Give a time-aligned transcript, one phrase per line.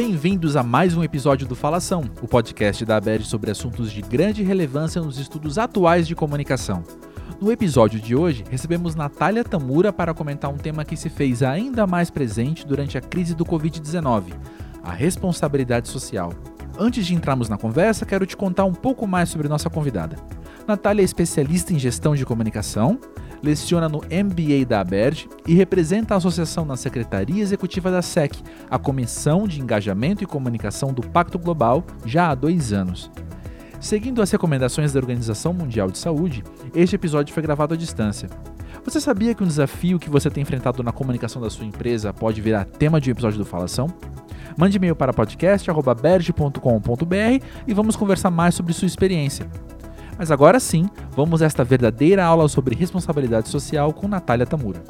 [0.00, 4.44] Bem-vindos a mais um episódio do Falação, o podcast da ABERD sobre assuntos de grande
[4.44, 6.84] relevância nos estudos atuais de comunicação.
[7.40, 11.84] No episódio de hoje, recebemos Natália Tamura para comentar um tema que se fez ainda
[11.84, 14.34] mais presente durante a crise do Covid-19,
[14.84, 16.32] a responsabilidade social.
[16.78, 20.14] Antes de entrarmos na conversa, quero te contar um pouco mais sobre nossa convidada.
[20.64, 23.00] Natália é especialista em gestão de comunicação,
[23.42, 28.36] leciona no MBA da ABERD e representa a associação na Secretaria Executiva da SEC,
[28.70, 33.10] a Comissão de Engajamento e Comunicação do Pacto Global, já há dois anos.
[33.80, 36.42] Seguindo as recomendações da Organização Mundial de Saúde,
[36.74, 38.28] este episódio foi gravado à distância.
[38.84, 42.40] Você sabia que um desafio que você tem enfrentado na comunicação da sua empresa pode
[42.40, 43.88] virar tema de um episódio do Falação?
[44.56, 49.48] Mande e-mail para podcast.berge.com.br e vamos conversar mais sobre sua experiência.
[50.18, 54.82] Mas agora sim, vamos a esta verdadeira aula sobre responsabilidade social com Natália Tamura.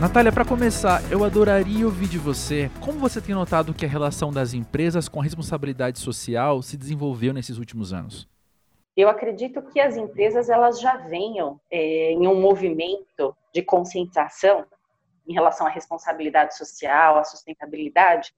[0.00, 4.32] Natália, para começar, eu adoraria ouvir de você como você tem notado que a relação
[4.32, 8.28] das empresas com a responsabilidade social se desenvolveu nesses últimos anos.
[8.96, 14.66] Eu acredito que as empresas elas já venham é, em um movimento de conscientização
[15.24, 18.34] em relação à responsabilidade social, à sustentabilidade,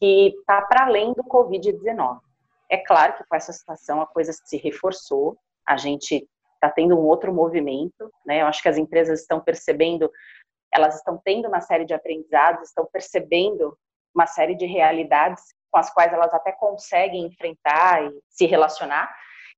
[0.00, 2.20] que está para além do Covid-19.
[2.70, 7.06] É claro que com essa situação a coisa se reforçou, a gente está tendo um
[7.06, 8.42] outro movimento, né?
[8.42, 10.10] Eu acho que as empresas estão percebendo,
[10.72, 13.76] elas estão tendo uma série de aprendizados, estão percebendo
[14.14, 19.08] uma série de realidades com as quais elas até conseguem enfrentar e se relacionar,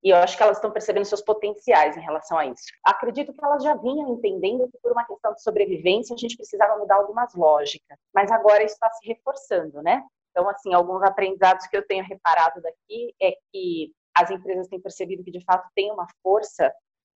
[0.02, 2.64] e eu acho que elas estão percebendo seus potenciais em relação a isso.
[2.84, 6.76] Acredito que elas já vinham entendendo que por uma questão de sobrevivência a gente precisava
[6.76, 10.02] mudar algumas lógicas, mas agora isso está se reforçando, né?
[10.33, 15.22] Então, assim, alguns aprendizados que eu tenho reparado daqui é que as empresas têm percebido
[15.22, 16.72] que, de fato, tem uma força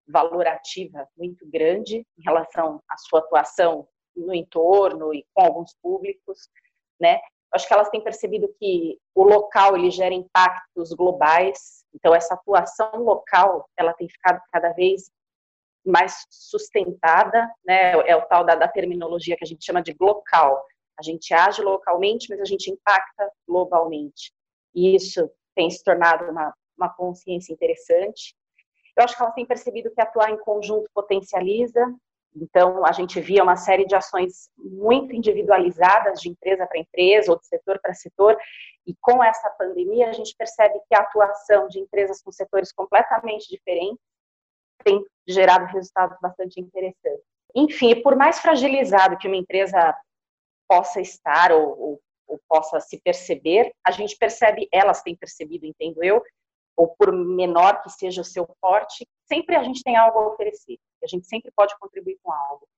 [0.06, 6.48] valorativa muito grande em relação à sua atuação no entorno e com alguns públicos,
[7.00, 7.20] né?
[7.52, 12.90] Acho que elas têm percebido que o local ele gera impactos globais, então essa atuação
[12.96, 15.10] local ela tem ficado cada vez
[15.84, 17.92] mais sustentada, né?
[18.08, 20.64] É o tal da, da terminologia que a gente chama de local.
[20.98, 24.32] A gente age localmente, mas a gente impacta globalmente.
[24.74, 28.34] E isso tem se tornado uma, uma consciência interessante.
[28.96, 31.94] Eu acho que elas têm percebido que atuar em conjunto potencializa,
[32.38, 37.38] então, a gente via uma série de ações muito individualizadas, de empresa para empresa ou
[37.38, 38.36] de setor para setor,
[38.86, 43.48] e com essa pandemia, a gente percebe que a atuação de empresas com setores completamente
[43.48, 43.98] diferentes
[44.84, 47.24] tem gerado resultados bastante interessantes.
[47.54, 49.96] Enfim, por mais fragilizado que uma empresa
[50.68, 56.02] possa estar ou, ou, ou possa se perceber, a gente percebe, elas têm percebido, entendo
[56.02, 56.22] eu,
[56.76, 60.78] ou por menor que seja o seu porte, sempre a gente tem algo a oferecer,
[61.02, 62.68] a gente sempre pode contribuir com algo.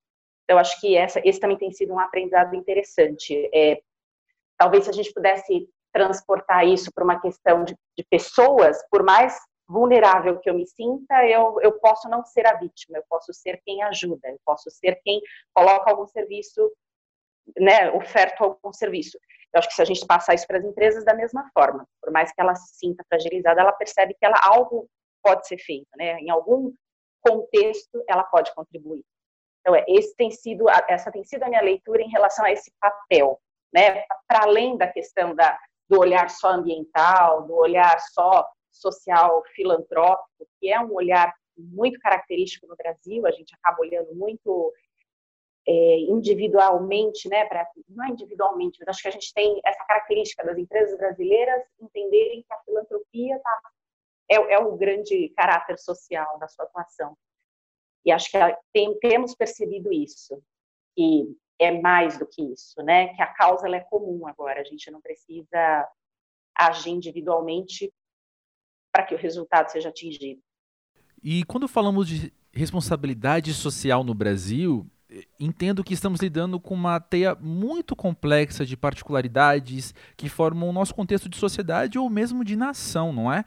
[0.44, 3.50] Então, acho que essa, esse também tem sido um aprendizado interessante.
[3.52, 3.82] É,
[4.56, 9.38] talvez se a gente pudesse transportar isso para uma questão de, de, pessoas, por mais
[9.68, 13.60] vulnerável que eu me sinta, eu, eu posso não ser a vítima, eu posso ser
[13.62, 15.20] quem ajuda, eu posso ser quem
[15.52, 16.72] coloca algum serviço,
[17.56, 19.18] né, oferta algum serviço.
[19.52, 22.12] Eu acho que se a gente passar isso para as empresas da mesma forma, por
[22.12, 24.88] mais que ela se sinta fragilizada, ela percebe que ela algo
[25.22, 26.18] pode ser feito, né?
[26.20, 26.72] Em algum
[27.20, 29.02] contexto ela pode contribuir.
[29.60, 32.70] Então, é, esse tem sido, essa tem sido a minha leitura em relação a esse
[32.80, 33.40] papel,
[33.72, 34.04] né?
[34.26, 35.58] Para além da questão da,
[35.88, 42.66] do olhar só ambiental, do olhar só social filantrópico, que é um olhar muito característico
[42.66, 44.72] no Brasil, a gente acaba olhando muito
[45.68, 50.42] é, individualmente, né, pra, não é individualmente, mas acho que a gente tem essa característica
[50.42, 53.60] das empresas brasileiras entenderem que a filantropia tá,
[54.30, 57.14] é, é o grande caráter social da sua atuação.
[58.02, 58.38] E acho que
[58.72, 60.42] tem, temos percebido isso,
[60.96, 64.90] que é mais do que isso, né, que a causa é comum agora, a gente
[64.90, 65.86] não precisa
[66.56, 67.92] agir individualmente
[68.90, 70.40] para que o resultado seja atingido.
[71.22, 74.90] E quando falamos de responsabilidade social no Brasil,
[75.38, 80.94] entendo que estamos lidando com uma teia muito complexa de particularidades que formam o nosso
[80.94, 83.44] contexto de sociedade ou mesmo de nação, não é?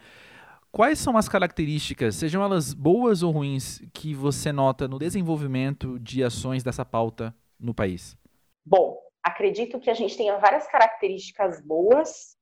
[0.72, 6.24] Quais são as características, sejam elas boas ou ruins, que você nota no desenvolvimento de
[6.24, 8.18] ações dessa pauta no país?
[8.66, 12.38] Bom, acredito que a gente tenha várias características boas,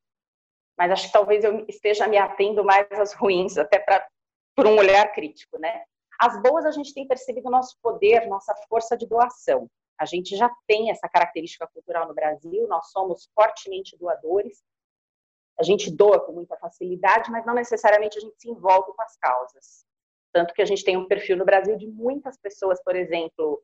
[0.78, 4.08] mas acho que talvez eu esteja me atendo mais às ruins, até para
[4.56, 5.84] por um olhar crítico, né?
[6.20, 9.70] As boas, a gente tem percebido nosso poder, nossa força de doação.
[9.98, 14.62] A gente já tem essa característica cultural no Brasil, nós somos fortemente doadores.
[15.58, 19.18] A gente doa com muita facilidade, mas não necessariamente a gente se envolve com as
[19.18, 19.86] causas.
[20.32, 23.62] Tanto que a gente tem um perfil no Brasil de muitas pessoas, por exemplo,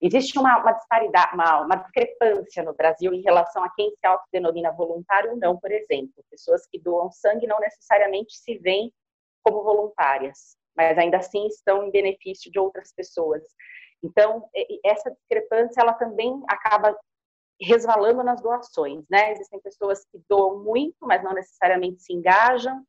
[0.00, 4.70] Existe uma, uma disparidade, uma, uma, discrepância no Brasil em relação a quem se autodenomina
[4.70, 6.24] voluntário ou não, por exemplo.
[6.30, 8.92] Pessoas que doam sangue não necessariamente se veem
[9.42, 13.42] como voluntárias, mas ainda assim estão em benefício de outras pessoas.
[14.00, 14.48] Então,
[14.84, 16.96] essa discrepância, ela também acaba
[17.60, 19.32] resvalando nas doações, né?
[19.32, 22.80] Existem pessoas que doam muito, mas não necessariamente se engajam,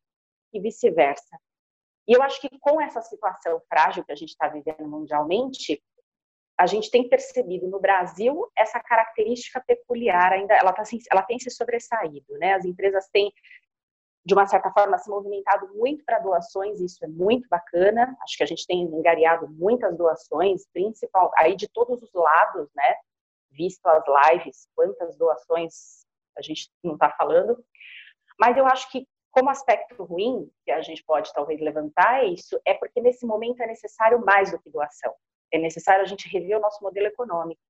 [0.53, 1.38] e vice-versa.
[2.07, 5.81] E eu acho que com essa situação frágil que a gente está vivendo mundialmente,
[6.59, 11.50] a gente tem percebido no Brasil essa característica peculiar ainda, ela, tá, ela tem se
[11.50, 12.53] sobressaído, né?
[12.53, 13.31] As empresas têm
[14.25, 18.16] de uma certa forma, se movimentado muito para doações, isso é muito bacana.
[18.21, 22.95] Acho que a gente tem engariado muitas doações, principal aí de todos os lados, né?
[23.51, 26.06] Visto as lives, quantas doações
[26.38, 27.63] a gente não está falando.
[28.39, 32.60] Mas eu acho que como aspecto ruim que a gente pode talvez levantar é isso,
[32.65, 35.13] é porque nesse momento é necessário mais do que doação.
[35.51, 37.62] É necessário a gente rever o nosso modelo econômico.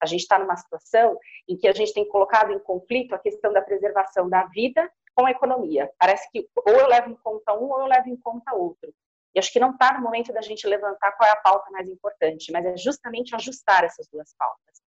[0.00, 1.18] A gente está numa situação
[1.48, 5.26] em que a gente tem colocado em conflito a questão da preservação da vida com
[5.26, 5.90] a economia.
[5.98, 8.94] Parece que ou eu levo em conta um ou eu levo em conta outro.
[9.34, 11.88] E acho que não está no momento da gente levantar qual é a pauta mais
[11.88, 14.82] importante, mas é justamente ajustar essas duas pautas.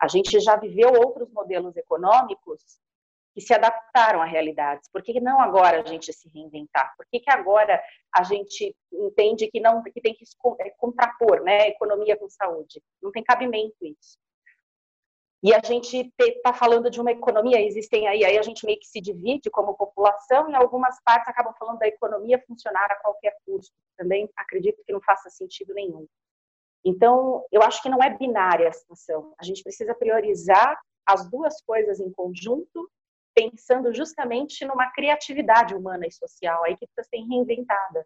[0.00, 2.62] A gente já viveu outros modelos econômicos
[3.34, 4.82] que se adaptaram à realidade.
[4.92, 6.94] Por que não agora a gente se reinventar?
[6.96, 7.82] Por que, que agora
[8.14, 10.24] a gente entende que não que tem que
[10.60, 12.82] é, contrapor, né, economia com saúde?
[13.02, 14.18] Não tem cabimento isso.
[15.46, 18.88] E a gente está falando de uma economia, existem aí, aí a gente meio que
[18.88, 23.72] se divide como população, e algumas partes acabam falando da economia funcionar a qualquer custo.
[23.96, 26.04] Também acredito que não faça sentido nenhum.
[26.84, 29.36] Então, eu acho que não é binária a situação.
[29.38, 32.90] A gente precisa priorizar as duas coisas em conjunto,
[33.32, 38.04] pensando justamente numa criatividade humana e social aí que precisa ser reinventada.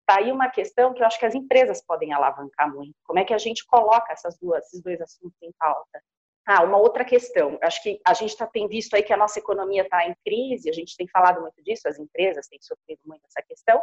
[0.00, 2.96] Está aí uma questão que eu acho que as empresas podem alavancar muito.
[3.04, 6.02] Como é que a gente coloca essas duas, esses dois assuntos em pauta?
[6.46, 7.58] Ah, uma outra questão.
[7.62, 10.68] Acho que a gente tá, tem visto aí que a nossa economia está em crise,
[10.68, 13.80] a gente tem falado muito disso, as empresas têm sofrido muito essa questão,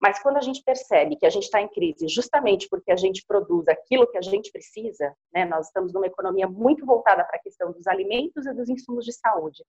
[0.00, 3.22] mas quando a gente percebe que a gente está em crise justamente porque a gente
[3.26, 7.42] produz aquilo que a gente precisa, né, nós estamos numa economia muito voltada para a
[7.42, 9.62] questão dos alimentos e dos insumos de saúde.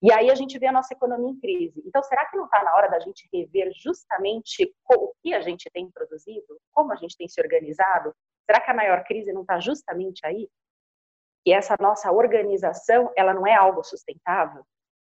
[0.00, 1.82] E aí a gente vê a nossa economia em crise.
[1.84, 5.68] Então, será que não está na hora da gente rever justamente o que a gente
[5.70, 8.14] tem produzido, como a gente tem se organizado?
[8.46, 10.48] Será que a maior crise não está justamente aí?
[11.44, 14.64] Que essa nossa organização ela não é algo sustentável,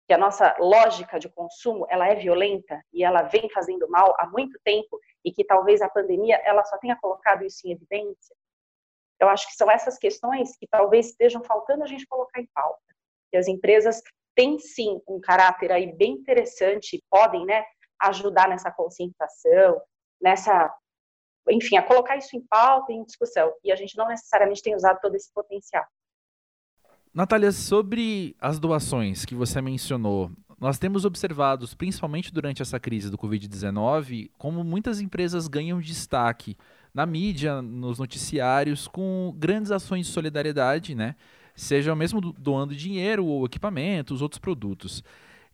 [0.07, 4.27] que a nossa lógica de consumo ela é violenta e ela vem fazendo mal há
[4.27, 8.35] muito tempo e que talvez a pandemia ela só tenha colocado isso em evidência.
[9.21, 12.81] Eu acho que são essas questões que talvez estejam faltando a gente colocar em pauta.
[13.31, 14.01] Que as empresas
[14.35, 17.65] têm sim um caráter aí bem interessante, podem, né,
[18.01, 19.83] ajudar nessa conscientização,
[20.21, 20.73] nessa,
[21.51, 23.53] enfim, a colocar isso em pauta, em discussão.
[23.65, 25.85] E a gente não necessariamente tem usado todo esse potencial.
[27.19, 30.31] Natália, sobre as doações que você mencionou,
[30.61, 36.57] nós temos observado, principalmente durante essa crise do Covid-19, como muitas empresas ganham destaque
[36.95, 41.17] na mídia, nos noticiários, com grandes ações de solidariedade, né?
[41.57, 45.03] Seja mesmo doando dinheiro ou equipamentos, outros produtos.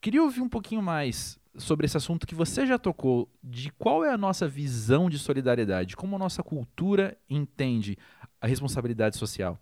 [0.03, 4.13] Queria ouvir um pouquinho mais sobre esse assunto que você já tocou, de qual é
[4.13, 7.97] a nossa visão de solidariedade, como a nossa cultura entende
[8.39, 9.59] a responsabilidade social.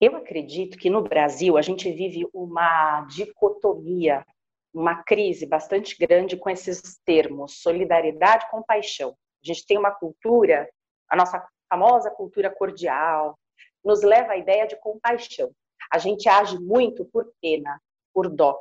[0.00, 4.24] Eu acredito que no Brasil a gente vive uma dicotomia,
[4.72, 9.10] uma crise bastante grande com esses termos, solidariedade e compaixão.
[9.10, 10.70] A gente tem uma cultura,
[11.08, 13.38] a nossa famosa cultura cordial,
[13.84, 15.50] nos leva à ideia de compaixão.
[15.92, 17.78] A gente age muito por pena,
[18.14, 18.58] por dó.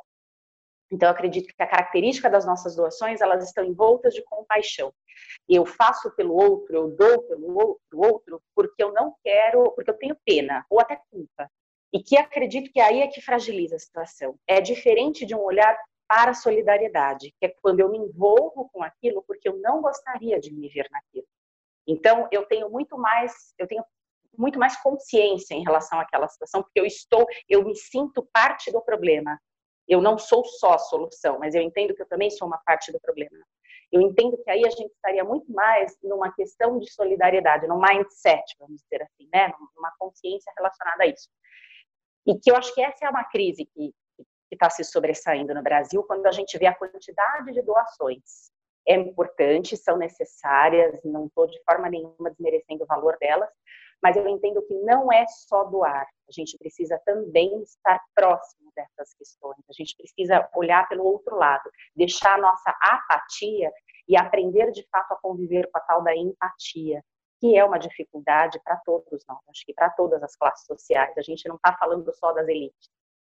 [0.91, 4.93] Então, acredito que a característica das nossas doações, elas estão envoltas de compaixão.
[5.47, 10.17] Eu faço pelo outro, eu dou pelo outro porque eu não quero, porque eu tenho
[10.25, 11.49] pena ou até culpa.
[11.93, 14.35] E que acredito que aí é que fragiliza a situação.
[14.47, 15.77] É diferente de um olhar
[16.07, 20.39] para a solidariedade, que é quando eu me envolvo com aquilo porque eu não gostaria
[20.39, 21.27] de me ver naquilo.
[21.87, 23.83] Então, eu tenho muito mais, eu tenho
[24.37, 28.81] muito mais consciência em relação àquela situação, porque eu estou, eu me sinto parte do
[28.81, 29.39] problema.
[29.89, 32.91] Eu não sou só a solução, mas eu entendo que eu também sou uma parte
[32.91, 33.43] do problema.
[33.91, 38.55] Eu entendo que aí a gente estaria muito mais numa questão de solidariedade, num mindset,
[38.59, 39.51] vamos dizer assim, né?
[39.75, 41.27] Numa consciência relacionada a isso.
[42.27, 43.91] E que eu acho que essa é uma crise que
[44.51, 48.51] está se sobressaindo no Brasil quando a gente vê a quantidade de doações.
[48.87, 53.49] É importante, são necessárias, não estou de forma nenhuma desmerecendo o valor delas,
[54.01, 59.13] mas eu entendo que não é só doar, a gente precisa também estar próximo dessas
[59.13, 63.71] questões, a gente precisa olhar pelo outro lado, deixar a nossa apatia
[64.07, 67.03] e aprender de fato a conviver com a tal da empatia.
[67.39, 71.17] que é uma dificuldade para todos nós, acho que para todas as classes sociais.
[71.17, 72.89] A gente não está falando só das elites,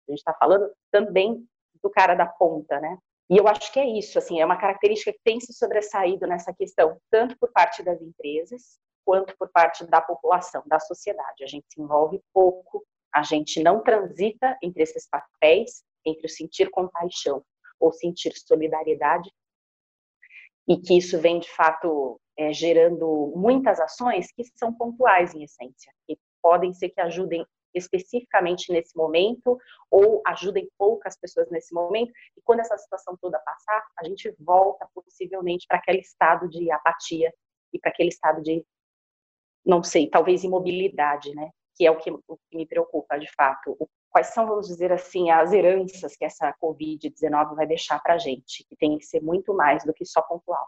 [0.08, 1.46] a gente está falando também
[1.80, 2.98] do cara da ponta, né?
[3.30, 6.52] E eu acho que é isso, assim, é uma característica que tem se sobressaído nessa
[6.52, 11.44] questão, tanto por parte das empresas, quanto por parte da população, da sociedade.
[11.44, 16.70] A gente se envolve pouco, a gente não transita entre esses papéis, entre o sentir
[16.70, 17.44] compaixão
[17.78, 19.30] ou sentir solidariedade,
[20.68, 25.92] e que isso vem, de fato, é, gerando muitas ações que são pontuais em essência,
[26.06, 27.44] que podem ser que ajudem
[27.74, 29.58] especificamente nesse momento
[29.90, 34.86] ou ajudem poucas pessoas nesse momento e quando essa situação toda passar a gente volta
[34.94, 37.32] possivelmente para aquele estado de apatia
[37.72, 38.64] e para aquele estado de
[39.64, 43.76] não sei talvez imobilidade né que é o que, o que me preocupa de fato.
[43.78, 48.18] O, quais são vamos dizer assim as heranças que essa covid-19 vai deixar para a
[48.18, 50.66] gente que tem que ser muito mais do que só pontual?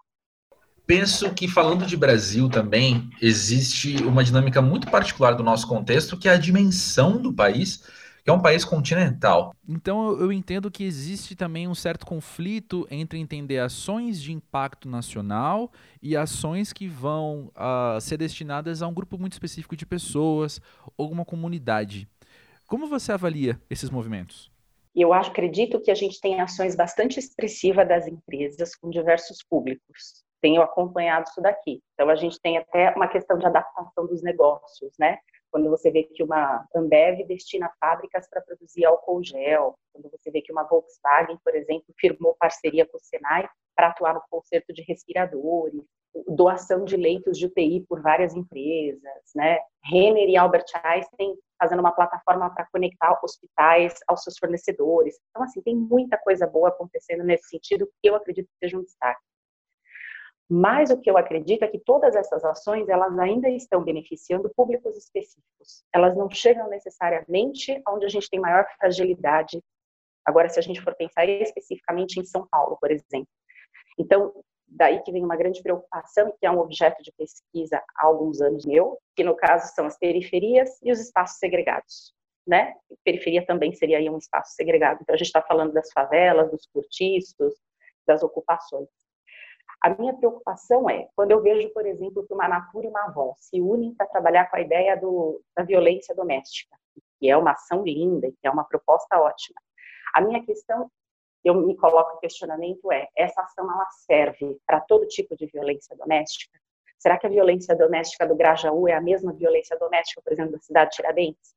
[0.87, 6.29] Penso que falando de Brasil também, existe uma dinâmica muito particular do nosso contexto, que
[6.29, 7.83] é a dimensão do país,
[8.25, 9.54] que é um país continental.
[9.69, 15.71] Então eu entendo que existe também um certo conflito entre entender ações de impacto nacional
[16.02, 20.59] e ações que vão uh, ser destinadas a um grupo muito específico de pessoas
[20.97, 22.09] ou uma comunidade.
[22.66, 24.50] Como você avalia esses movimentos?
[24.97, 30.61] Eu acredito que a gente tem ações bastante expressivas das empresas com diversos públicos tenho
[30.61, 31.81] acompanhado isso daqui.
[31.95, 35.16] Então, a gente tem até uma questão de adaptação dos negócios, né?
[35.54, 40.42] Quando você vê que uma Ambev destina fábricas para produzir álcool gel, quando você vê
[40.42, 44.82] que uma Volkswagen, por exemplo, firmou parceria com o Senai para atuar no conserto de
[44.82, 45.80] respiradores,
[46.26, 49.61] doação de leitos de UTI por várias empresas, né?
[49.84, 55.16] Renner e Albert Einstein fazendo uma plataforma para conectar hospitais aos seus fornecedores.
[55.30, 58.82] Então, assim, tem muita coisa boa acontecendo nesse sentido que eu acredito que seja um
[58.82, 59.23] destaque.
[60.49, 64.97] Mas o que eu acredito é que todas essas ações, elas ainda estão beneficiando públicos
[64.97, 65.85] específicos.
[65.93, 69.63] Elas não chegam necessariamente onde a gente tem maior fragilidade.
[70.25, 73.29] Agora, se a gente for pensar especificamente em São Paulo, por exemplo.
[73.99, 74.35] Então,
[74.67, 78.67] daí que vem uma grande preocupação, que é um objeto de pesquisa há alguns anos
[78.67, 82.15] meu, que no caso são as periferias e os espaços segregados.
[82.47, 82.75] Né?
[83.03, 84.99] Periferia também seria um espaço segregado.
[85.01, 87.55] Então, a gente está falando das favelas, dos cortiços,
[88.07, 88.89] das ocupações.
[89.85, 93.35] A minha preocupação é quando eu vejo, por exemplo, que uma Natura e uma Avon
[93.37, 96.75] se unem para trabalhar com a ideia do, da violência doméstica,
[97.21, 99.61] que é uma ação linda, que é uma proposta ótima.
[100.14, 100.91] A minha questão,
[101.45, 105.95] eu me coloco em questionamento é, essa ação ela serve para todo tipo de violência
[105.95, 106.59] doméstica?
[106.99, 110.61] Será que a violência doméstica do Grajaú é a mesma violência doméstica, por exemplo, da
[110.61, 111.55] cidade de Tiradentes?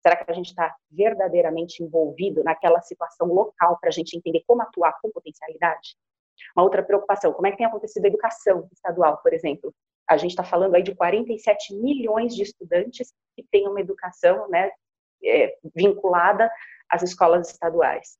[0.00, 4.62] Será que a gente está verdadeiramente envolvido naquela situação local para a gente entender como
[4.62, 5.96] atuar com potencialidade?
[6.56, 9.74] Uma outra preocupação, como é que tem acontecido a educação estadual, por exemplo?
[10.08, 14.70] A gente está falando aí de 47 milhões de estudantes que têm uma educação né,
[15.22, 16.50] é, vinculada
[16.88, 18.16] às escolas estaduais.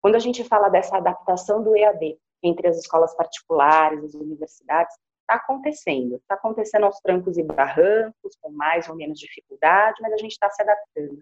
[0.00, 5.34] Quando a gente fala dessa adaptação do EAD entre as escolas particulares, as universidades, está
[5.34, 6.16] acontecendo.
[6.16, 10.50] Está acontecendo aos trancos e barrancos, com mais ou menos dificuldade, mas a gente está
[10.50, 11.20] se adaptando.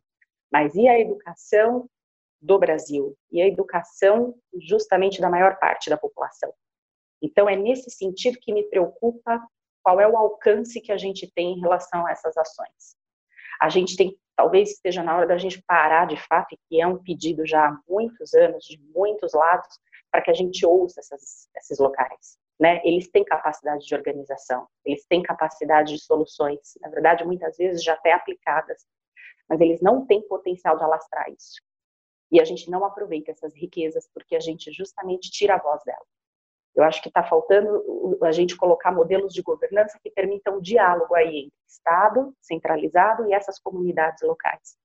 [0.50, 1.88] Mas e a educação
[2.40, 6.52] do Brasil e a educação justamente da maior parte da população.
[7.20, 9.42] Então é nesse sentido que me preocupa
[9.82, 12.96] qual é o alcance que a gente tem em relação a essas ações.
[13.60, 17.02] A gente tem, talvez esteja na hora da gente parar de fato, que é um
[17.02, 19.78] pedido já há muitos anos, de muitos lados,
[20.10, 22.38] para que a gente ouça essas, esses locais.
[22.58, 22.80] Né?
[22.84, 27.94] Eles têm capacidade de organização, eles têm capacidade de soluções, na verdade, muitas vezes já
[27.94, 28.84] até aplicadas,
[29.48, 31.62] mas eles não têm potencial de alastrar isso.
[32.30, 36.04] E a gente não aproveita essas riquezas porque a gente justamente tira a voz dela.
[36.74, 37.82] Eu acho que está faltando
[38.22, 43.32] a gente colocar modelos de governança que permitam um diálogo aí entre Estado centralizado e
[43.32, 44.76] essas comunidades locais.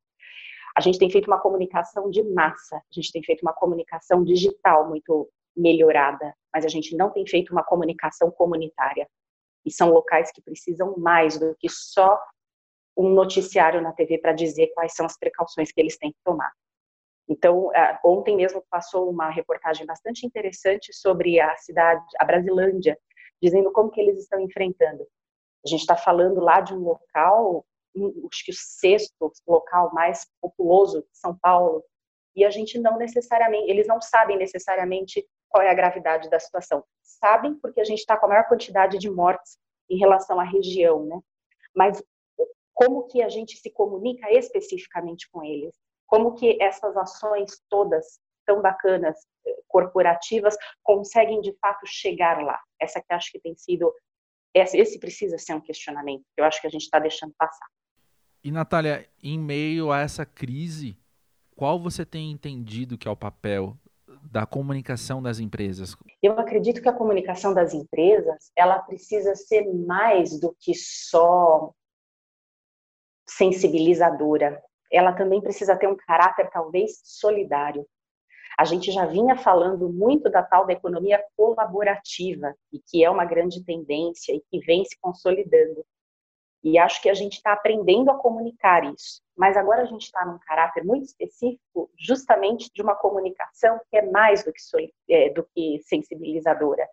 [0.76, 4.90] A gente tem feito uma comunicação de massa, a gente tem feito uma comunicação digital
[4.90, 9.08] muito melhorada, mas a gente não tem feito uma comunicação comunitária.
[9.64, 12.20] E são locais que precisam mais do que só
[12.98, 16.52] um noticiário na TV para dizer quais são as precauções que eles têm que tomar.
[17.28, 17.70] Então,
[18.04, 22.98] ontem mesmo passou uma reportagem bastante interessante sobre a cidade, a Brasilândia,
[23.42, 25.08] dizendo como que eles estão enfrentando.
[25.66, 27.66] A gente está falando lá de um local,
[27.96, 31.84] acho que o sexto local mais populoso de São Paulo,
[32.36, 36.84] e a gente não necessariamente, eles não sabem necessariamente qual é a gravidade da situação.
[37.02, 39.58] Sabem porque a gente está com a maior quantidade de mortes
[39.90, 41.20] em relação à região, né?
[41.76, 42.04] Mas
[42.74, 45.76] como que a gente se comunica especificamente com eles?
[46.14, 49.18] Como que essas ações todas tão bacanas,
[49.48, 52.60] eh, corporativas, conseguem de fato chegar lá?
[52.80, 53.92] Essa que acho que tem sido
[54.54, 57.66] esse, esse precisa ser um questionamento que eu acho que a gente está deixando passar.
[58.44, 60.96] E, Natália, em meio a essa crise,
[61.56, 63.76] qual você tem entendido que é o papel
[64.22, 65.98] da comunicação das empresas?
[66.22, 71.74] Eu acredito que a comunicação das empresas ela precisa ser mais do que só
[73.28, 74.62] sensibilizadora.
[74.94, 77.86] Ela também precisa ter um caráter talvez solidário.
[78.58, 83.26] A gente já vinha falando muito da tal da economia colaborativa e que é uma
[83.26, 85.84] grande tendência e que vem se consolidando.
[86.64, 89.22] E acho que a gente está aprendendo a comunicar isso.
[89.36, 94.10] Mas agora a gente está num caráter muito específico, justamente de uma comunicação que é
[94.10, 96.88] mais do que, é, do que sensibilizadora.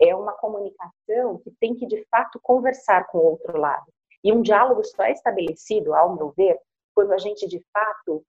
[0.00, 3.86] É uma comunicação que tem que, de fato, conversar com o outro lado.
[4.22, 6.58] E um diálogo só é estabelecido, ao meu ver,
[7.00, 8.22] quando a gente, de fato,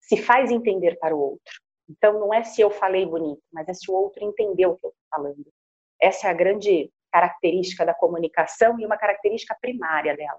[0.00, 1.52] se faz entender para o outro.
[1.88, 4.86] Então, não é se eu falei bonito, mas é se o outro entendeu o que
[4.86, 5.52] eu estou falando.
[6.00, 10.38] Essa é a grande característica da comunicação e uma característica primária dela.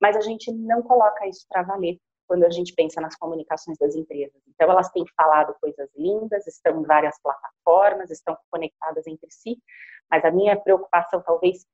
[0.00, 1.96] Mas a gente não coloca isso para valer
[2.26, 4.42] quando a gente pensa nas comunicações das empresas.
[4.48, 9.62] Então, elas têm falado coisas lindas, estão em várias plataformas, estão conectadas entre si,
[10.10, 11.64] mas a minha preocupação talvez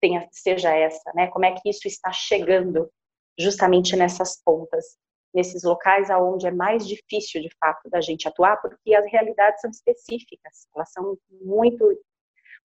[0.00, 1.28] tenha, seja essa, né?
[1.28, 2.90] Como é que isso está chegando
[3.38, 4.96] justamente nessas pontas,
[5.34, 9.70] nesses locais aonde é mais difícil, de fato, da gente atuar, porque as realidades são
[9.70, 11.98] específicas, elas são muito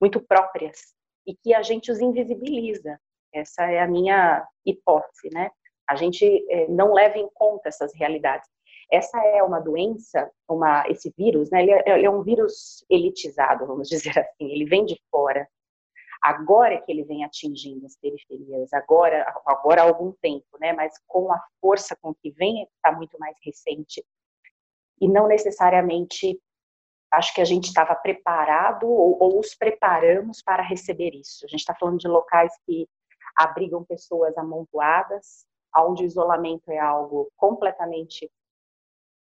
[0.02, 0.96] muito próprias
[1.28, 3.00] e que a gente os invisibiliza.
[3.32, 5.52] Essa é a minha hipótese, né?
[5.88, 8.50] A gente é, não leva em conta essas realidades.
[8.92, 11.62] Essa é uma doença, uma, esse vírus, né?
[11.62, 14.52] Ele é, ele é um vírus elitizado, vamos dizer assim.
[14.52, 15.48] Ele vem de fora.
[16.22, 20.72] Agora é que ele vem atingindo as periferias, agora, agora há algum tempo, né?
[20.72, 24.06] Mas com a força com que vem, está muito mais recente
[25.00, 26.40] e não necessariamente
[27.12, 31.44] acho que a gente estava preparado ou, ou, os preparamos para receber isso.
[31.46, 32.88] A gente está falando de locais que
[33.36, 38.32] abrigam pessoas amontoadas, onde o isolamento é algo completamente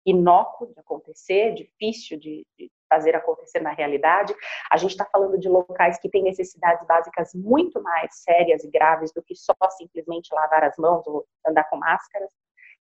[0.05, 4.35] inócuo de acontecer, difícil de, de fazer acontecer na realidade.
[4.71, 9.13] A gente está falando de locais que têm necessidades básicas muito mais sérias e graves
[9.13, 12.31] do que só simplesmente lavar as mãos ou andar com máscaras.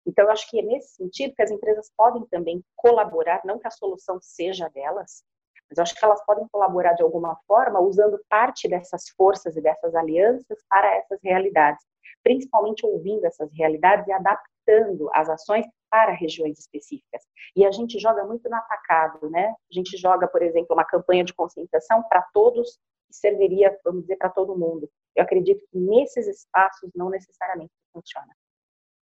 [0.06, 3.68] Então, eu acho que é nesse sentido que as empresas podem também colaborar, não que
[3.68, 5.24] a solução seja delas,
[5.70, 9.62] mas eu acho que elas podem colaborar de alguma forma usando parte dessas forças e
[9.62, 11.86] dessas alianças para essas realidades,
[12.24, 17.24] principalmente ouvindo essas realidades e adaptando as ações para regiões específicas.
[17.56, 19.48] E a gente joga muito no atacado, né?
[19.50, 24.16] A gente joga, por exemplo, uma campanha de conscientização para todos que serviria, vamos dizer,
[24.16, 24.90] para todo mundo.
[25.16, 28.34] Eu acredito que nesses espaços não necessariamente funciona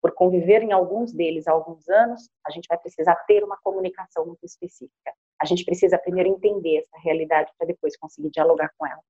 [0.02, 4.26] por conviver em alguns deles há alguns anos, a gente vai precisar ter uma comunicação
[4.26, 5.14] muito específica.
[5.42, 9.02] A gente precisa primeiro entender essa realidade para depois conseguir dialogar com ela.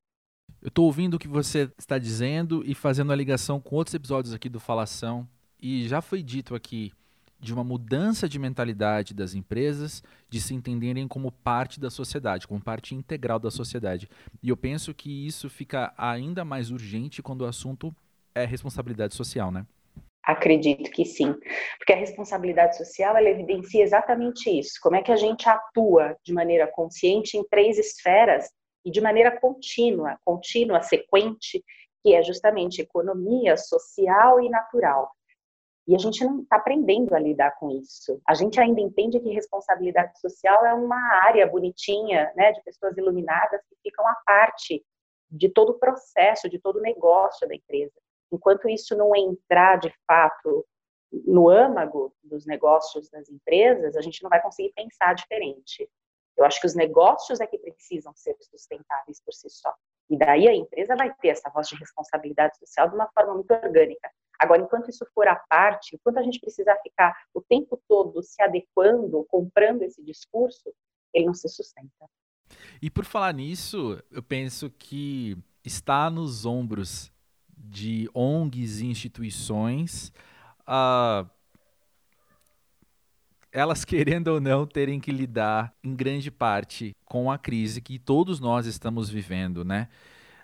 [0.61, 4.33] Eu estou ouvindo o que você está dizendo e fazendo a ligação com outros episódios
[4.33, 5.27] aqui do Falação.
[5.61, 6.91] E já foi dito aqui
[7.39, 12.61] de uma mudança de mentalidade das empresas de se entenderem como parte da sociedade, como
[12.61, 14.09] parte integral da sociedade.
[14.43, 17.95] E eu penso que isso fica ainda mais urgente quando o assunto
[18.35, 19.65] é responsabilidade social, né?
[20.21, 21.33] Acredito que sim,
[21.77, 24.73] porque a responsabilidade social ela evidencia exatamente isso.
[24.81, 28.49] Como é que a gente atua de maneira consciente em três esferas
[28.85, 31.63] e de maneira contínua, contínua, sequente,
[32.01, 35.11] que é justamente economia, social e natural.
[35.87, 38.21] E a gente não está aprendendo a lidar com isso.
[38.27, 43.59] A gente ainda entende que responsabilidade social é uma área bonitinha, né, de pessoas iluminadas
[43.67, 44.85] que ficam à parte
[45.31, 47.99] de todo o processo, de todo o negócio da empresa.
[48.31, 50.65] Enquanto isso não entrar de fato
[51.11, 55.89] no âmago dos negócios das empresas, a gente não vai conseguir pensar diferente.
[56.39, 59.73] Eu acho que os negócios é que precisam ser sustentáveis por si só.
[60.09, 63.53] E daí a empresa vai ter essa voz de responsabilidade social de uma forma muito
[63.53, 64.09] orgânica.
[64.39, 68.41] Agora, enquanto isso for à parte, enquanto a gente precisar ficar o tempo todo se
[68.41, 70.73] adequando, comprando esse discurso,
[71.13, 72.09] ele não se sustenta.
[72.81, 77.11] E por falar nisso, eu penso que está nos ombros
[77.57, 80.13] de ONGs e instituições,
[80.61, 81.29] uh,
[83.51, 88.39] elas querendo ou não terem que lidar em grande parte com a crise que todos
[88.39, 89.87] nós estamos vivendo, né?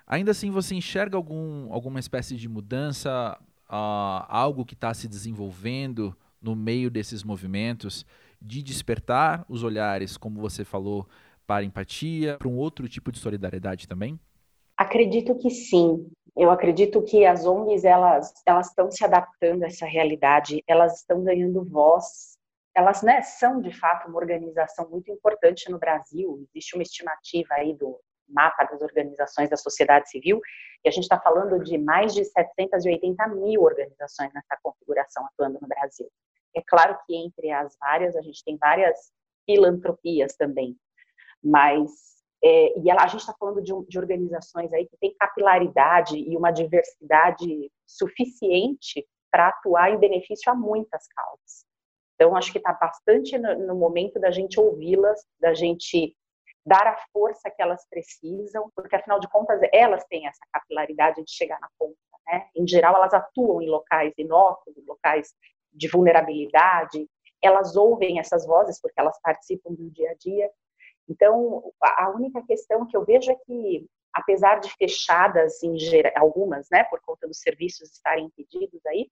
[0.06, 3.36] Ainda assim, você enxerga algum, alguma espécie de mudança,
[3.68, 8.06] uh, algo que está se desenvolvendo no meio desses movimentos
[8.40, 11.08] de despertar os olhares, como você falou,
[11.46, 14.18] para empatia, para um outro tipo de solidariedade também?
[14.76, 16.08] Acredito que sim.
[16.36, 21.24] Eu acredito que as ONGs elas elas estão se adaptando a essa realidade, elas estão
[21.24, 22.35] ganhando voz.
[22.76, 26.46] Elas né, são de fato uma organização muito importante no Brasil.
[26.50, 30.40] Existe uma estimativa aí do mapa das organizações da sociedade civil,
[30.84, 35.68] e a gente está falando de mais de 780 mil organizações nessa configuração atuando no
[35.68, 36.10] Brasil.
[36.54, 39.12] É claro que entre as várias, a gente tem várias
[39.46, 40.76] filantropias também,
[41.42, 46.18] mas é, e ela, a gente está falando de, de, organizações aí que têm capilaridade
[46.18, 51.64] e uma diversidade suficiente para atuar em benefício a muitas causas.
[52.16, 56.16] Então, acho que está bastante no, no, momento da gente ouvi-las, da gente
[56.64, 61.30] dar a força que elas precisam, porque afinal de contas elas têm essa capilaridade de
[61.30, 61.96] chegar na ponta.
[62.26, 62.48] Né?
[62.56, 65.32] Em geral, elas atuam em locais inóculos, locais
[65.72, 67.06] de vulnerabilidade,
[67.42, 70.50] elas ouvem essas vozes porque elas participam do dia a dia.
[71.08, 76.66] Então, a única questão que eu vejo é que, apesar de fechadas em geral, algumas,
[76.70, 79.08] né, por conta dos serviços estarem impedidos aí,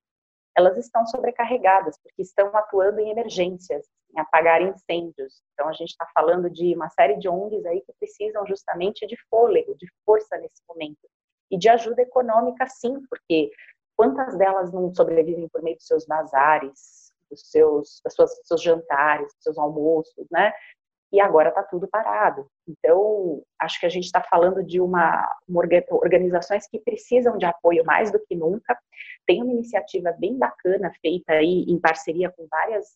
[0.57, 5.43] elas estão sobrecarregadas, porque estão atuando em emergências, em apagar incêndios.
[5.53, 9.17] Então, a gente está falando de uma série de ONGs aí que precisam justamente de
[9.29, 11.09] fôlego, de força nesse momento.
[11.51, 13.51] E de ajuda econômica, sim, porque
[13.97, 18.63] quantas delas não sobrevivem por meio dos seus bazares, dos seus, das suas, dos seus
[18.63, 20.53] jantares, dos seus almoços, né?
[21.13, 22.47] E agora está tudo parado.
[22.67, 27.85] Então, acho que a gente está falando de uma, uma, organizações que precisam de apoio
[27.85, 28.77] mais do que nunca.
[29.27, 32.87] Tem uma iniciativa bem bacana feita aí em parceria com várias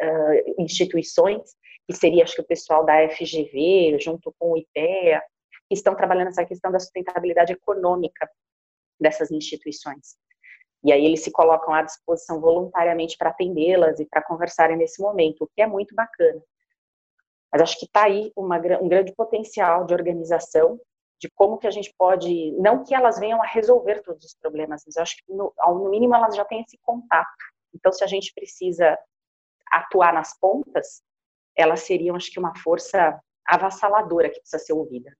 [0.00, 1.54] uh, instituições,
[1.86, 5.22] que seria, acho que o pessoal da FGV, junto com o IPEA,
[5.68, 8.28] que estão trabalhando essa questão da sustentabilidade econômica
[9.00, 10.16] dessas instituições.
[10.84, 15.42] E aí eles se colocam à disposição voluntariamente para atendê-las e para conversarem nesse momento,
[15.42, 16.40] o que é muito bacana.
[17.52, 20.78] Mas acho que está aí uma, um grande potencial de organização,
[21.20, 24.84] de como que a gente pode, não que elas venham a resolver todos os problemas,
[24.86, 27.28] mas acho que no, no mínimo elas já têm esse contato.
[27.74, 28.96] Então, se a gente precisa
[29.70, 31.02] atuar nas pontas,
[31.56, 35.14] elas seriam, acho que, uma força avassaladora que precisa ser ouvida.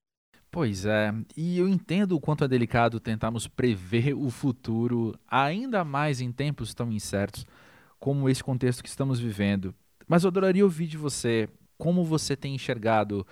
[0.50, 6.20] Pois é, e eu entendo o quanto é delicado tentarmos prever o futuro, ainda mais
[6.20, 7.44] em tempos tão incertos
[7.98, 9.74] como esse contexto que estamos vivendo.
[10.06, 13.26] Mas eu adoraria ouvir de você como você tem enxergado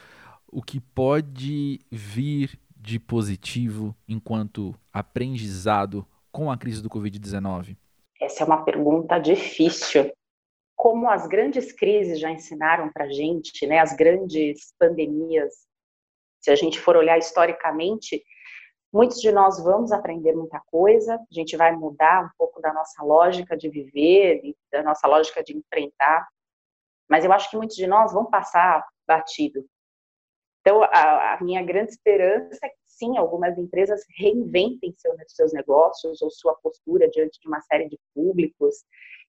[0.48, 7.76] o que pode vir de positivo enquanto aprendizado com a crise do Covid-19?
[8.20, 10.12] Essa é uma pergunta difícil.
[10.74, 15.66] Como as grandes crises já ensinaram para a gente, né, as grandes pandemias
[16.46, 18.22] se a gente for olhar historicamente,
[18.92, 23.02] muitos de nós vamos aprender muita coisa, a gente vai mudar um pouco da nossa
[23.02, 26.24] lógica de viver, da nossa lógica de enfrentar,
[27.11, 29.66] mas eu acho que muitos de nós vão passar batido.
[30.66, 36.20] Então, a, a minha grande esperança é que sim, algumas empresas reinventem seu, seus negócios
[36.20, 38.74] ou sua postura diante de uma série de públicos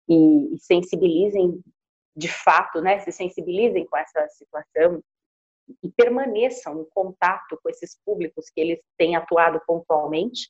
[0.09, 1.61] e, e sensibilizem
[2.15, 4.99] de fato, né, se sensibilizem com essa situação
[5.83, 10.49] e permaneçam em contato com esses públicos que eles têm atuado pontualmente.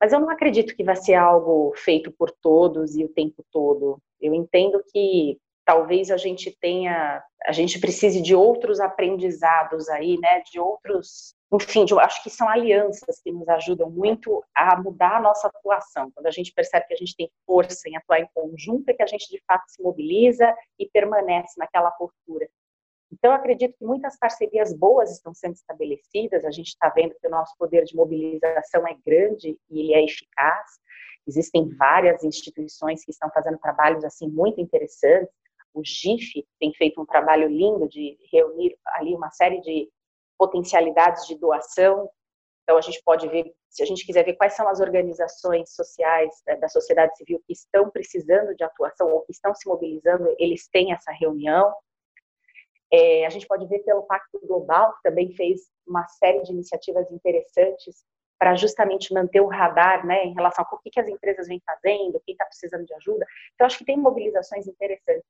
[0.00, 4.02] Mas eu não acredito que vai ser algo feito por todos e o tempo todo.
[4.20, 5.38] Eu entendo que
[5.70, 11.84] talvez a gente tenha, a gente precise de outros aprendizados aí, né, de outros, enfim,
[11.84, 16.10] de, acho que são alianças que nos ajudam muito a mudar a nossa atuação.
[16.10, 19.02] Quando a gente percebe que a gente tem força em atuar em conjunto, é que
[19.04, 22.48] a gente de fato se mobiliza e permanece naquela postura.
[23.12, 27.30] Então, acredito que muitas parcerias boas estão sendo estabelecidas, a gente está vendo que o
[27.30, 30.66] nosso poder de mobilização é grande e ele é eficaz.
[31.28, 35.39] Existem várias instituições que estão fazendo trabalhos assim muito interessantes.
[35.72, 39.88] O GIF tem feito um trabalho lindo de reunir ali uma série de
[40.38, 42.10] potencialidades de doação.
[42.62, 46.30] Então, a gente pode ver, se a gente quiser ver quais são as organizações sociais
[46.46, 50.68] eh, da sociedade civil que estão precisando de atuação ou que estão se mobilizando, eles
[50.68, 51.74] têm essa reunião.
[52.92, 57.10] É, a gente pode ver pelo Pacto Global, que também fez uma série de iniciativas
[57.10, 58.04] interessantes
[58.38, 62.22] para justamente manter o radar né, em relação ao que, que as empresas vêm fazendo,
[62.24, 63.26] quem está precisando de ajuda.
[63.54, 65.24] Então, acho que tem mobilizações interessantes.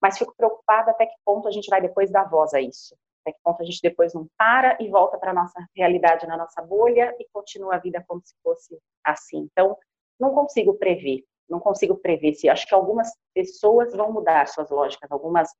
[0.00, 2.96] Mas fico preocupada até que ponto a gente vai depois dar voz a isso.
[3.22, 6.36] Até que ponto a gente depois não para e volta para a nossa realidade, na
[6.36, 9.48] nossa bolha e continua a vida como se fosse assim.
[9.52, 9.76] Então,
[10.18, 11.24] não consigo prever.
[11.48, 15.50] Não consigo prever se acho que algumas pessoas vão mudar suas lógicas, algumas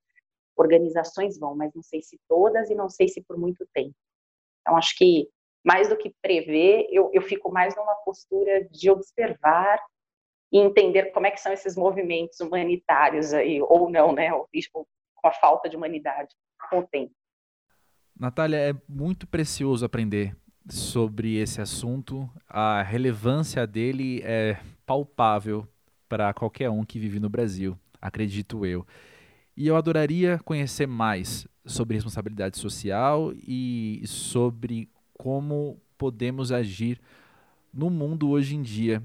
[0.57, 3.95] organizações vão, mas não sei se todas e não sei se por muito tempo.
[4.61, 5.29] Então, acho que
[5.65, 9.83] mais do que prever, eu, eu fico mais numa postura de observar
[10.53, 14.87] e entender como é que são esses movimentos humanitários aí, ou não, né, ou, ou
[15.15, 16.35] com a falta de humanidade
[16.71, 17.15] com o tempo.
[18.19, 20.37] Natália, é muito precioso aprender
[20.69, 22.29] sobre esse assunto.
[22.49, 25.67] A relevância dele é palpável
[26.09, 28.87] para qualquer um que vive no Brasil, acredito eu.
[29.57, 37.01] E eu adoraria conhecer mais sobre responsabilidade social e sobre como podemos agir
[37.73, 39.03] no mundo hoje em dia,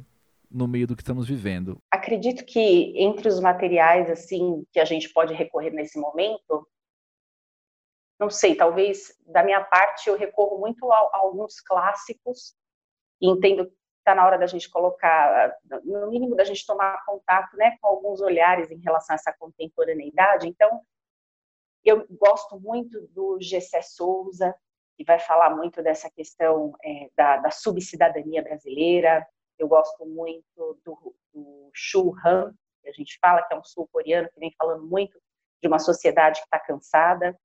[0.49, 1.81] no meio do que estamos vivendo.
[1.91, 6.67] Acredito que entre os materiais assim que a gente pode recorrer nesse momento,
[8.19, 12.55] não sei, talvez da minha parte eu recorro muito a, a alguns clássicos
[13.21, 15.51] e entendo que está na hora da gente colocar,
[15.83, 20.47] no mínimo da gente tomar contato, né, com alguns olhares em relação a essa contemporaneidade.
[20.47, 20.79] Então,
[21.83, 24.55] eu gosto muito do Gessé Souza,
[24.95, 29.25] que vai falar muito dessa questão é, da, da subcidadania brasileira.
[29.57, 34.29] Eu gosto muito do, do Shu Han, que a gente fala que é um sul-coreano
[34.31, 35.19] que vem falando muito
[35.61, 37.37] de uma sociedade que está cansada.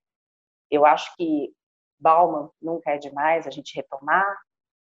[0.70, 1.52] Eu acho que
[1.98, 4.26] Bauman nunca é demais a gente retomar.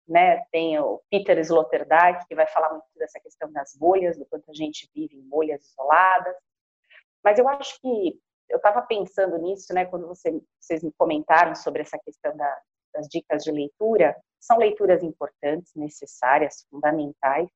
[0.07, 0.43] Né?
[0.51, 4.53] Tem o Peter Sloterdijk, que vai falar muito dessa questão das bolhas, do quanto a
[4.53, 6.35] gente vive em bolhas isoladas.
[7.23, 8.19] Mas eu acho que
[8.49, 12.61] eu estava pensando nisso, né, quando você, vocês me comentaram sobre essa questão da,
[12.93, 14.15] das dicas de leitura.
[14.41, 17.49] São leituras importantes, necessárias, fundamentais,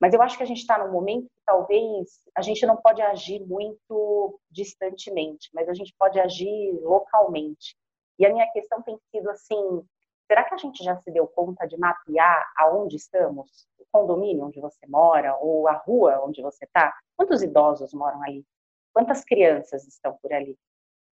[0.00, 3.00] mas eu acho que a gente está num momento que talvez a gente não pode
[3.00, 7.76] agir muito distantemente, mas a gente pode agir localmente.
[8.18, 9.82] E a minha questão tem sido assim:
[10.26, 13.66] será que a gente já se deu conta de mapear aonde estamos?
[13.78, 16.94] O condomínio onde você mora, ou a rua onde você está?
[17.16, 18.44] Quantos idosos moram ali?
[18.92, 20.58] Quantas crianças estão por ali?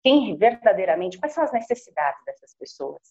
[0.03, 3.01] Quem verdadeiramente, quais são as necessidades dessas pessoas?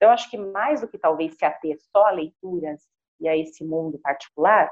[0.00, 2.82] Eu acho que mais do que talvez se ater só a leituras
[3.20, 4.70] e a esse mundo particular,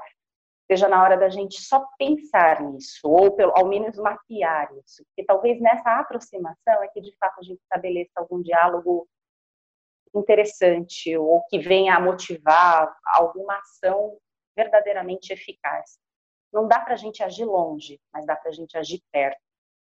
[0.67, 5.23] seja na hora da gente só pensar nisso, ou pelo, ao menos mapear isso, porque
[5.23, 9.07] talvez nessa aproximação é que de fato a gente estabeleça algum diálogo
[10.13, 14.17] interessante, ou que venha a motivar alguma ação
[14.55, 15.99] verdadeiramente eficaz.
[16.53, 19.41] Não dá para a gente agir longe, mas dá para a gente agir perto.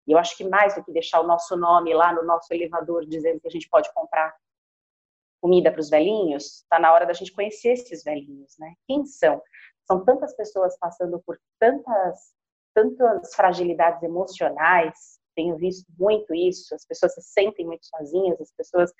[0.06, 3.06] E eu acho que mais do que deixar o nosso nome lá no nosso elevador
[3.06, 4.36] dizendo que a gente pode comprar
[5.48, 8.74] comida para os velhinhos, está na hora da gente conhecer esses velhinhos, né?
[8.86, 9.42] Quem são?
[9.86, 12.34] São tantas pessoas passando por tantas,
[12.76, 15.20] tantas fragilidades emocionais.
[15.34, 16.76] Tenho visto muito isso.
[16.76, 18.42] As pessoas se sentem muito sozinhas.
[18.42, 18.92] As pessoas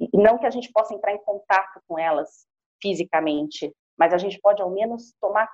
[0.00, 2.46] e não que a gente possa entrar em contato com elas
[2.82, 5.48] fisicamente, mas a gente pode ao menos tomar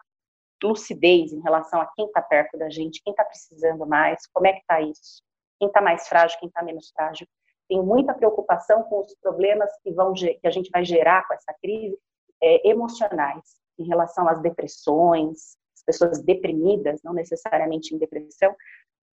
[0.62, 4.52] lucidez em relação a quem está perto da gente, quem está precisando mais, como é
[4.52, 5.22] que está isso,
[5.58, 7.26] quem está mais frágil, quem está menos frágil.
[7.70, 11.54] Tenho muita preocupação com os problemas que vão que a gente vai gerar com essa
[11.62, 11.96] crise
[12.42, 18.56] é, emocionais em relação às depressões, as pessoas deprimidas, não necessariamente em depressão,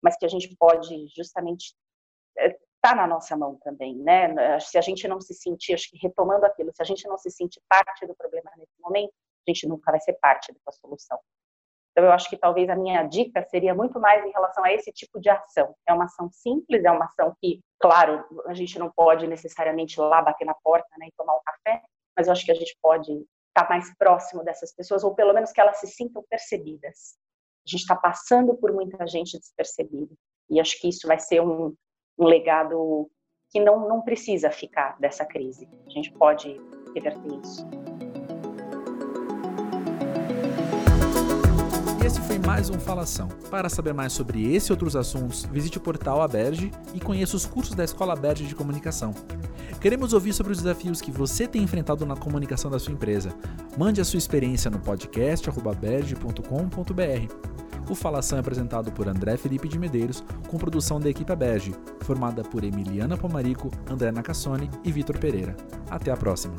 [0.04, 1.74] mas que a gente pode justamente
[2.38, 4.60] é, tá na nossa mão também, né?
[4.60, 7.32] Se a gente não se sentir, acho que retomando aquilo, se a gente não se
[7.32, 9.14] sentir parte do problema nesse momento,
[9.48, 11.18] a gente nunca vai ser parte da solução.
[11.92, 14.92] Então, eu acho que talvez a minha dica seria muito mais em relação a esse
[14.92, 15.76] tipo de ação.
[15.88, 20.22] É uma ação simples, é uma ação que, claro, a gente não pode necessariamente lá
[20.22, 21.82] bater na porta né, e tomar um café,
[22.16, 25.52] mas eu acho que a gente pode estar mais próximo dessas pessoas, ou pelo menos
[25.52, 27.18] que elas se sintam percebidas.
[27.68, 30.14] A gente está passando por muita gente despercebida.
[30.50, 31.76] E acho que isso vai ser um,
[32.18, 33.10] um legado
[33.50, 35.68] que não, não precisa ficar dessa crise.
[35.86, 36.60] A gente pode
[36.96, 37.66] reverter isso.
[42.04, 43.28] Esse foi mais um Falação.
[43.52, 47.46] Para saber mais sobre esse e outros assuntos, visite o portal Aberge e conheça os
[47.46, 49.14] cursos da Escola Aberge de Comunicação.
[49.80, 53.32] Queremos ouvir sobre os desafios que você tem enfrentado na comunicação da sua empresa.
[53.78, 57.34] Mande a sua experiência no podcast aberge.com.br.
[57.88, 62.42] O Falação é apresentado por André Felipe de Medeiros, com produção da equipe Aberge, formada
[62.44, 65.56] por Emiliana Pomarico, André Nacassone e Vitor Pereira.
[65.90, 66.56] Até a próxima!